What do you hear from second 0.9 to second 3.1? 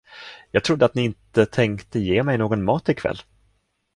ni inte tänkte ge mig någon mat i